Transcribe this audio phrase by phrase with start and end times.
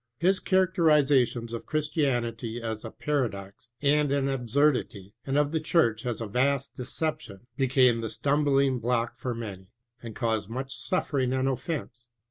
[0.17, 6.07] His characterizations of Christianity as a" para dox" and" an absurditv," and of the Church
[6.07, 9.67] as a '* vast deception/' became the stumbling block for many,
[10.01, 12.07] and caused much suffering and offence.